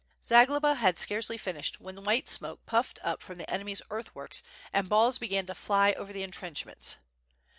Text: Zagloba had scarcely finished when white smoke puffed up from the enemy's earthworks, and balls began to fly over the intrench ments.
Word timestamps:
Zagloba 0.23 0.73
had 0.77 0.97
scarcely 0.97 1.37
finished 1.37 1.79
when 1.79 2.03
white 2.03 2.27
smoke 2.27 2.65
puffed 2.65 2.97
up 3.03 3.21
from 3.21 3.37
the 3.37 3.47
enemy's 3.51 3.83
earthworks, 3.91 4.41
and 4.73 4.89
balls 4.89 5.19
began 5.19 5.45
to 5.45 5.53
fly 5.53 5.91
over 5.93 6.11
the 6.11 6.23
intrench 6.23 6.65
ments. 6.65 6.95